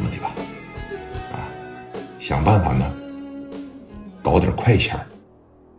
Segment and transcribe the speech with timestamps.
[0.00, 0.34] 么的吧？
[1.32, 1.46] 啊，
[2.18, 2.92] 想办法呢，
[4.22, 4.98] 搞点快钱。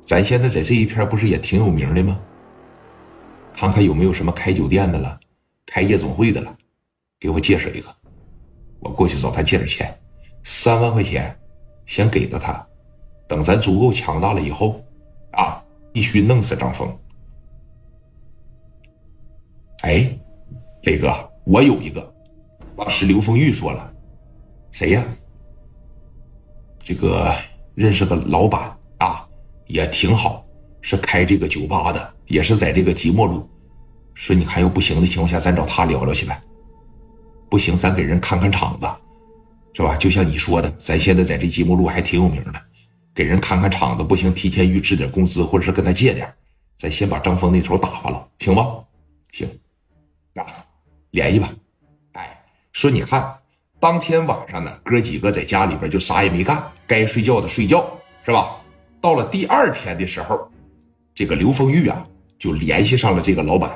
[0.06, 2.20] 咱现在在这一片不是也挺有名的吗？
[3.54, 5.20] 看看有没有什么开酒店的了，
[5.66, 6.56] 开夜总会的了，
[7.20, 7.96] 给我介绍一个，
[8.80, 9.94] 我过去找他借点钱，
[10.44, 11.38] 三万块钱，
[11.86, 12.66] 先给到他，
[13.28, 14.82] 等咱足够强大了以后，
[15.34, 15.64] 啊，
[15.94, 16.98] 必须弄死张峰。
[19.84, 20.10] 哎，
[20.84, 21.14] 磊哥，
[21.44, 22.14] 我有一个，
[22.76, 23.91] 当时刘丰玉说了，
[24.72, 25.04] 谁呀？
[26.84, 27.34] 这个
[27.76, 29.28] 认识个老板啊，
[29.68, 30.46] 也挺好，
[30.82, 33.48] 是开这个酒吧的，也是在这个即墨路。
[34.14, 36.42] 说你看要不行的情况下，咱找他聊聊去呗。
[37.50, 38.88] 不行，咱给人看看场子，
[39.74, 39.96] 是吧？
[39.98, 42.62] 就像你说的，咱现在在这即墨路还挺有名的，
[43.14, 46.34] 给人看看场子，不行，提前预支点工资，或者是跟他借点，
[46.78, 48.84] 咱先把张峰那头打发了，行吗？
[49.32, 49.48] 行，
[50.36, 50.46] 啊，
[51.12, 51.54] 联系吧。
[52.14, 52.44] 哎，
[52.74, 53.38] 说你看，
[53.82, 57.84] 当天晚上呢，哥几个在家里边就啥也没干，该睡觉的睡觉，
[58.24, 58.56] 是吧？
[59.02, 60.48] 到了第二天的时候，
[61.16, 62.06] 这个刘丰玉啊，
[62.38, 63.72] 就联系上了这个老板。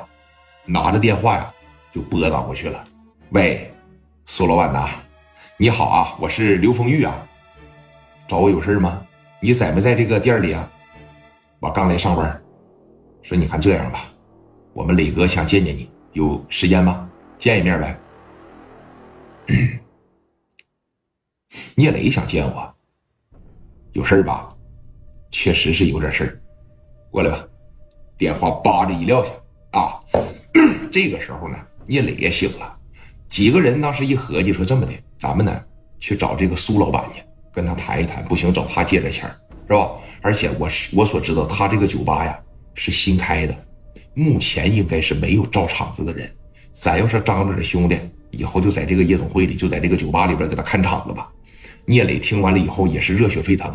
[0.64, 1.52] 拿着电话呀，
[1.90, 2.84] 就拨打过去了。
[3.30, 3.68] 喂，
[4.26, 4.88] 苏老板呐，
[5.56, 7.26] 你好啊，我是刘丰玉啊，
[8.28, 9.04] 找我有事吗？
[9.40, 10.70] 你在没在这个店里啊？
[11.58, 12.40] 我刚来上班。
[13.22, 14.04] 说你看这样吧，
[14.72, 17.10] 我们磊哥想见见你，有时间吗？
[17.40, 17.98] 见一面呗。
[21.74, 22.74] 聂磊想见我，
[23.92, 24.48] 有事吧？
[25.30, 26.40] 确实是有点事儿，
[27.10, 27.44] 过来吧。
[28.16, 29.30] 电话叭的一撂下
[29.72, 30.00] 啊。
[30.90, 32.74] 这个时候呢，聂磊也醒了，
[33.28, 35.62] 几个人当时一合计说：“这么的，咱们呢
[36.00, 39.28] 去找这个苏老板去，跟他谈一谈，不行找他借点钱，
[39.68, 39.90] 是吧？
[40.22, 42.38] 而且我我所知道，他这个酒吧呀
[42.74, 43.54] 是新开的，
[44.14, 46.30] 目前应该是没有招场子的人。
[46.72, 47.98] 咱要是张着的兄弟，
[48.30, 51.30] 以后就在这个夜总会里，就在这个酒吧里边给他看场子吧。”
[51.86, 53.74] 聂磊听完了以后也是热血沸腾，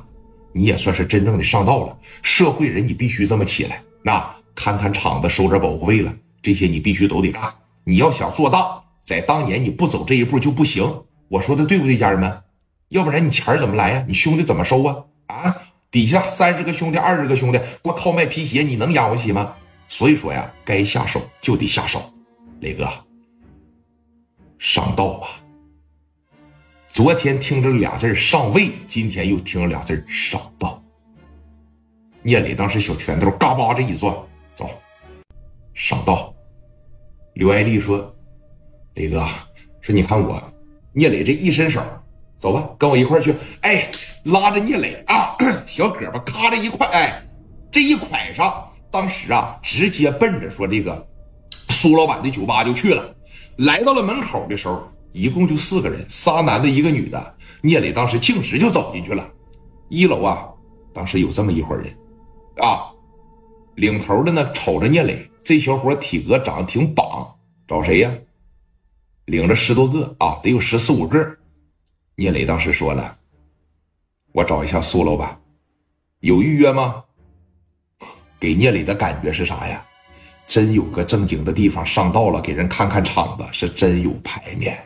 [0.53, 4.23] 你也算是真正的上道了，社会人你必须这么起来，那
[4.53, 6.13] 看看场子，收点保护费了。
[6.41, 7.43] 这些你必须都得干。
[7.83, 11.03] 你要想做大，在当年你不走这一步就不行。
[11.29, 12.41] 我说的对不对，家人们？
[12.89, 14.05] 要不然你钱怎么来呀？
[14.07, 14.97] 你兄弟怎么收啊？
[15.27, 15.57] 啊，
[15.89, 19.53] 底下三十个兄弟，二十个兄弟，光靠卖皮鞋，你能养活起吗？
[19.87, 22.03] 所以说呀，该下手就得下手。
[22.59, 22.87] 磊哥，
[24.59, 25.40] 上道吧。
[26.93, 30.83] 昨天听着俩字上位，今天又听了俩字上道。
[32.21, 34.13] 聂磊当时小拳头嘎巴这一攥，
[34.53, 34.69] 走。
[35.73, 36.33] 上道，
[37.33, 38.13] 刘爱丽说
[38.95, 39.25] ：“磊哥，
[39.79, 40.43] 说你看我，
[40.91, 41.81] 聂磊这一伸手，
[42.37, 43.33] 走吧，跟我一块去。
[43.61, 43.89] 哎，
[44.23, 47.23] 拉着聂磊啊， 小胳膊咔的一块，哎，
[47.71, 51.07] 这一拐上，当时啊，直接奔着说这个
[51.69, 53.15] 苏老板的酒吧就去了。
[53.55, 57.35] 来到了门口的时候，一共就四个人，仨男的，一个女的。
[57.61, 59.29] 聂磊当时径直就走进去了。
[59.89, 60.47] 一楼啊，
[60.93, 61.85] 当时有这么一伙人，
[62.57, 62.89] 啊，
[63.75, 67.35] 领头的呢，瞅着聂磊。”这小伙体格长得挺棒，
[67.67, 68.13] 找谁呀？
[69.25, 71.37] 领着十多个啊，得有十四五个。
[72.15, 73.17] 聂磊当时说了
[74.33, 75.41] ：“我找一下苏老板，
[76.19, 77.03] 有预约吗？”
[78.39, 79.83] 给聂磊的感觉是啥呀？
[80.47, 84.77] 真有个正经的地方上道了，给人看看场子，是真有排面。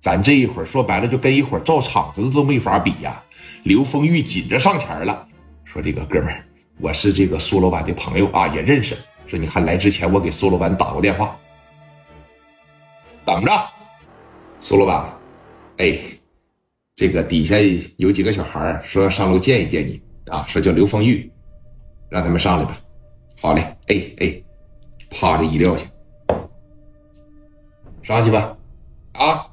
[0.00, 3.22] 咱这一会儿说白了，就跟一会儿造场子的都没法比呀。
[3.62, 5.28] 刘丰玉紧着上前了，
[5.64, 6.42] 说：“这个哥们儿，
[6.80, 8.96] 我是这个苏老板的朋友啊，也认识。”
[9.28, 11.38] 说你看来之前我给苏老板打过电话，
[13.24, 13.52] 等着，
[14.60, 15.12] 苏老板，
[15.76, 15.98] 哎，
[16.96, 17.56] 这个底下
[17.96, 21.30] 有几个小孩说要上楼见一见你啊，说叫刘丰玉，
[22.08, 22.80] 让他们上来吧。
[23.40, 24.42] 好嘞，哎哎，
[25.10, 25.84] 趴着一撂下，
[28.02, 28.56] 上去吧，
[29.12, 29.46] 啊，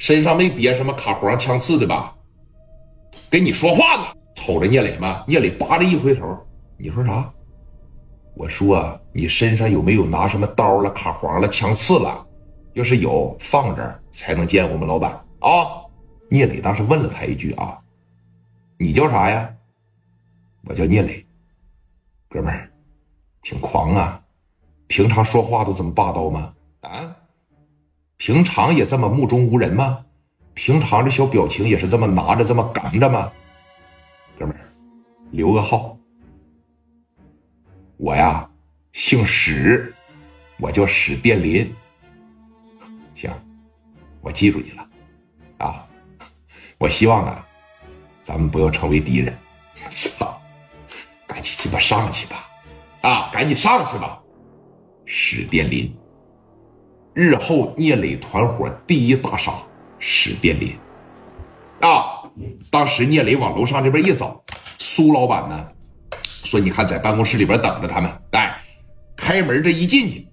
[0.00, 2.16] 身上没别什么卡簧枪刺的吧？
[3.30, 5.22] 跟你说话呢，瞅着聂磊吗？
[5.28, 6.38] 聂磊叭的一回头，
[6.78, 7.30] 你说啥？
[8.34, 12.26] 我说你身上有没有拿什么刀了、卡簧了、枪刺了？
[12.72, 15.84] 要是有，放这儿才能见我们老板啊！
[16.30, 17.78] 聂磊当时问了他一句啊
[18.80, 19.54] ：“你叫啥呀？”
[20.64, 21.22] 我叫聂磊，
[22.30, 22.72] 哥们儿，
[23.42, 24.18] 挺狂啊！
[24.86, 26.54] 平常说话都这么霸道吗？
[28.20, 30.04] 平常也这么目中无人吗？
[30.52, 33.32] 平常这小表情也是这么拿着、这么刚着吗？
[34.38, 34.60] 哥们儿，
[35.30, 35.96] 留个号。
[37.96, 38.46] 我呀，
[38.92, 39.94] 姓史，
[40.58, 41.74] 我叫史殿林。
[43.14, 43.30] 行，
[44.20, 44.86] 我记住你了，
[45.56, 45.88] 啊，
[46.76, 47.46] 我希望啊，
[48.22, 49.34] 咱们不要成为敌人。
[49.88, 50.38] 操，
[51.26, 52.50] 赶紧鸡巴上去吧，
[53.00, 54.22] 啊，赶紧上去吧，
[55.06, 55.90] 史殿林，
[57.12, 59.54] 日后聂磊团伙第一大傻，
[59.98, 60.72] 史殿林。
[61.80, 62.22] 啊！
[62.70, 64.42] 当时聂磊往楼上这边一走，
[64.78, 65.66] 苏老板呢
[66.44, 68.62] 说：“你看，在办公室里边等着他们。”哎，
[69.16, 70.26] 开门这一进去，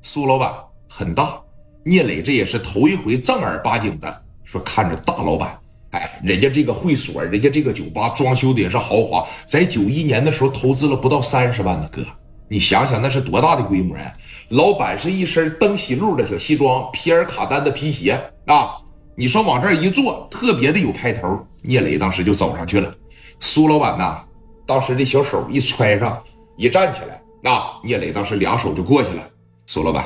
[0.00, 0.52] 苏老板
[0.88, 1.38] 很大，
[1.84, 5.58] 聂磊这也是头一回正儿八经的说看着大老板。
[5.90, 12.02] 哎，人家这个会所，人家这个酒吧装修的也是豪华，在九一年的时候投资了不到三十万呢，哥，
[12.48, 14.16] 你想想那是多大的规模呀！
[14.50, 18.76] 老板是一身登喜路的小西装，皮尔卡丹的皮鞋啊，
[19.16, 21.46] 你说往这一坐，特别的有派头。
[21.62, 22.92] 聂磊当时就走上去了，
[23.38, 24.24] 苏老板呐，
[24.66, 26.20] 当时这小手一揣上，
[26.56, 29.22] 一站起来，那聂磊当时两手就过去了。
[29.66, 30.04] 苏老板，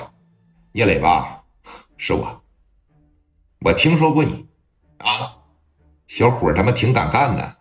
[0.73, 1.41] 聂磊吧，
[1.97, 2.43] 是我，
[3.61, 4.47] 我听说过你，
[4.99, 5.33] 啊。
[6.07, 7.57] 小伙他妈挺敢干的，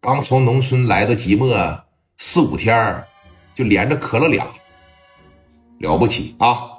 [0.00, 1.56] 刚从农村来到即墨，
[2.18, 3.04] 四五天
[3.54, 4.44] 就连着磕了俩，
[5.80, 6.78] 了不起啊！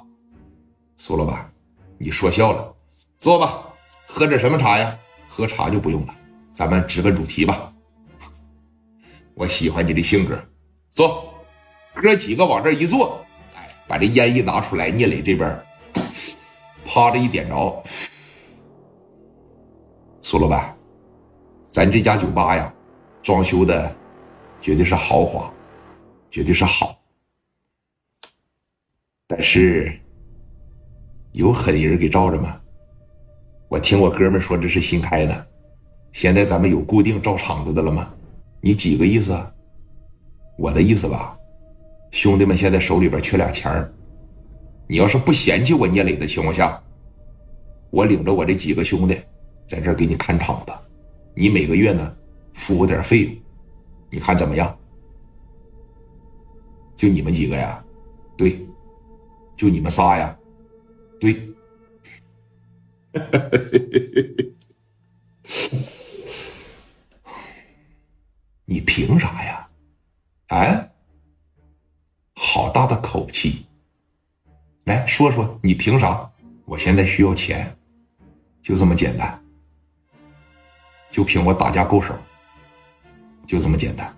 [0.96, 1.52] 苏老板，
[1.98, 2.72] 你说笑了，
[3.18, 3.64] 坐吧，
[4.06, 4.96] 喝点什么茶呀？
[5.28, 6.14] 喝茶就不用了，
[6.52, 7.72] 咱们直奔主题吧。
[9.34, 10.40] 我喜欢你的性格，
[10.88, 11.28] 坐。
[11.94, 13.20] 哥几个往这一坐，
[13.56, 15.60] 哎，把这烟一拿出来，聂磊这边
[16.86, 17.82] 趴着一点着，
[20.22, 20.76] 苏老板。
[21.70, 22.72] 咱这家酒吧呀，
[23.20, 23.92] 装修的
[24.60, 25.52] 绝对是豪华，
[26.30, 26.96] 绝对是好。
[29.34, 29.90] 但是
[31.32, 32.60] 有狠人给罩着吗？
[33.68, 35.46] 我听我哥们说这是新开的，
[36.12, 38.12] 现在咱们有固定罩场子的了吗？
[38.60, 39.34] 你几个意思？
[40.58, 41.34] 我的意思吧，
[42.10, 43.90] 兄弟们现在手里边缺俩钱儿，
[44.86, 46.78] 你要是不嫌弃我聂磊的情况下，
[47.88, 49.16] 我领着我这几个兄弟
[49.66, 50.72] 在这给你看场子。
[51.34, 52.14] 你每个月呢，
[52.52, 53.34] 付我点费用，
[54.10, 54.78] 你看怎么样？
[56.96, 57.82] 就你们几个呀？
[58.36, 58.58] 对，
[59.62, 60.36] 就你们仨呀？
[61.20, 61.48] 对。
[68.64, 69.68] 你凭啥呀？
[70.48, 70.88] 啊？
[72.34, 73.64] 好大的口气！
[74.82, 76.28] 来说说，你凭啥？
[76.64, 77.72] 我现在需要钱，
[78.62, 79.40] 就这么简单。
[81.08, 82.18] 就凭我打架够手，
[83.46, 84.12] 就这么简单。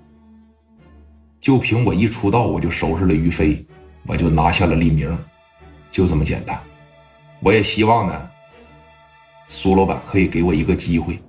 [1.39, 3.63] 就凭我一出道，我就收拾了于飞，
[4.07, 5.15] 我就拿下了李明，
[5.95, 6.61] 就这么简单。
[7.41, 8.31] 我也希望呢，
[9.47, 11.23] 苏老板可以给我一个机会，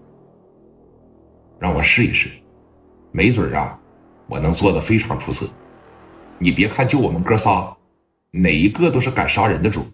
[1.59, 2.31] 让我试一试，
[3.11, 3.79] 没准啊，
[4.25, 5.47] 我能做的非常出色。
[6.39, 7.77] 你别看就我们哥仨，
[8.31, 9.85] 哪一个都是敢杀人的主，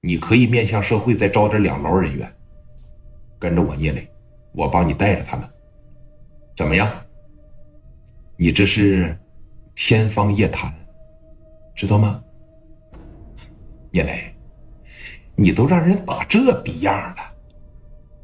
[0.00, 2.26] 你可以面向社会再招点两劳人员，
[3.38, 4.10] 跟着我聂磊。
[4.52, 5.46] 我帮你带着他们，
[6.56, 6.90] 怎么样？
[8.38, 9.14] 你这是
[9.74, 10.72] 天方夜谭，
[11.74, 12.24] 知道吗？
[13.90, 14.34] 聂磊，
[15.34, 17.16] 你都让人打这逼样了，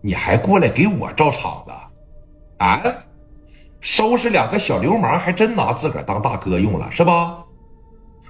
[0.00, 1.72] 你还过来给我照场子？
[2.58, 2.82] 啊？
[3.80, 7.44] 收拾两个小流氓，还真拿自个儿当大哥用了，是吧？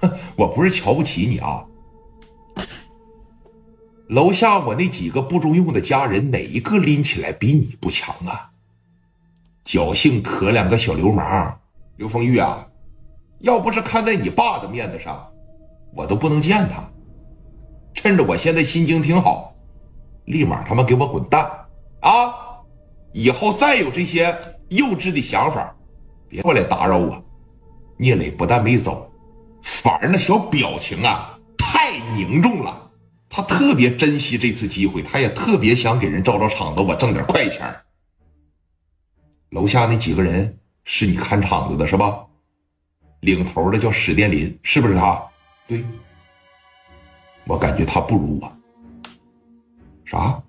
[0.01, 1.63] 哼，我不是瞧不起你啊。
[4.07, 8.51] 楼下我那几个不中用的家人，哪一个拎起来比你不强啊？
[9.65, 11.59] 侥幸可两个小流氓，
[11.97, 12.67] 刘凤玉啊，
[13.39, 15.27] 要不是看在你爸的面子上，
[15.93, 16.87] 我都不能见他。
[17.97, 19.55] 趁着我现在心情挺好，
[20.25, 21.49] 立马他妈给我滚蛋
[22.01, 22.31] 啊！
[23.11, 24.37] 以后再有这些
[24.69, 25.75] 幼稚的想法，
[26.29, 27.25] 别过来打扰我。
[27.97, 29.11] 聂磊不但没走，
[29.63, 32.91] 反而那小表情啊，太凝重了。
[33.27, 37.65] 他特别珍惜这次机会，他也特别想给人照照场子，我挣点快钱。
[39.49, 42.23] 楼下那几个人是你看场子的是吧？
[43.21, 45.19] 领头的叫史殿林，是不是他？
[45.67, 45.83] 对，
[47.47, 48.57] 我感觉他不如我。
[50.05, 50.41] 啥？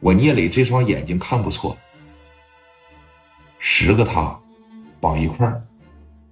[0.00, 1.76] 我聂磊这双眼睛看不错，
[3.58, 4.38] 十个他
[5.00, 5.64] 绑一块儿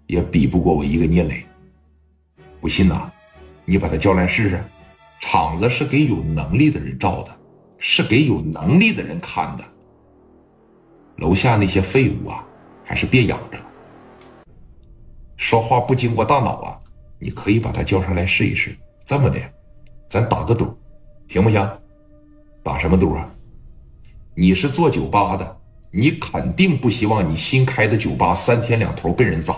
[0.06, 1.42] 也比不过我一个聂磊。
[2.60, 3.10] 不信呐，
[3.64, 4.62] 你把他叫来试试。
[5.20, 7.34] 场子是给有能力的人照的，
[7.78, 9.64] 是给有能力的人看的。
[11.16, 12.44] 楼下那些废物啊，
[12.84, 13.66] 还是别养着了。
[15.36, 16.78] 说话不经过大脑啊，
[17.18, 18.76] 你可以把他叫上来试一试。
[19.04, 19.38] 这么的，
[20.06, 20.76] 咱打个赌，
[21.28, 21.68] 行不行？
[22.62, 23.28] 打什么赌啊？
[24.34, 25.56] 你是做酒吧的，
[25.90, 29.54] 你肯定不希望你新开的酒吧三天两头被人砸。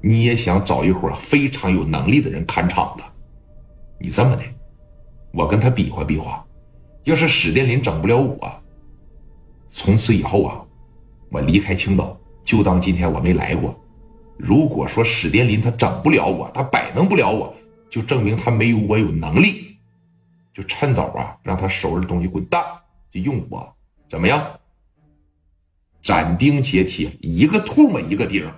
[0.00, 3.04] 你也想找一伙非常有能力的人看场子。
[3.98, 4.42] 你这么的，
[5.32, 6.44] 我跟他比划比划，
[7.04, 8.52] 要是史殿林整不了我，
[9.70, 10.60] 从此以后啊，
[11.30, 13.74] 我离开青岛就当今天我没来过。
[14.36, 17.54] 如果说史殿林他整不了我，他摆弄不了我，
[17.92, 19.76] 就证明他没有我有能力，
[20.54, 22.64] 就趁早啊让他收拾东西滚蛋，
[23.10, 23.76] 就用我
[24.08, 24.58] 怎么样？
[26.02, 28.50] 斩钉截铁，一个唾沫一个钉。